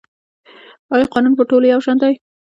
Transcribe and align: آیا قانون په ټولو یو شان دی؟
آیا 0.93 1.05
قانون 1.13 1.33
په 1.37 1.43
ټولو 1.49 1.65
یو 1.73 1.81
شان 1.85 1.97
دی؟ 2.01 2.13